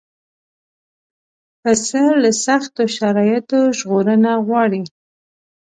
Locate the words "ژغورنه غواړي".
3.77-4.81